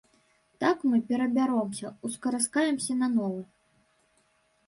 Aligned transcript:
Так, 0.63 0.77
мы 0.93 1.01
перабяромся, 1.09 1.91
ускараскаемся 2.09 2.93
на 3.01 3.07
новы. 3.17 3.39